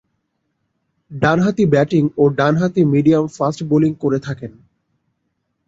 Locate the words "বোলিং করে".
3.63-4.19